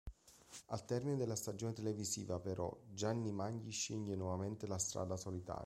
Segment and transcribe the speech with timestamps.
[0.69, 5.59] Al termine della stagione televisiva però Gianni Magni sceglie nuovamente la strada solitaria.